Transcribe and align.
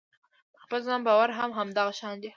په 0.53 0.59
خپل 0.65 0.79
ځان 0.87 1.01
باور 1.07 1.29
هم 1.37 1.49
همدغه 1.57 1.93
شان 1.99 2.15
دی. 2.21 2.29